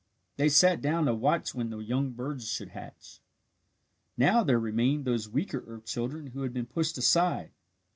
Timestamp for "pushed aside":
6.65-7.51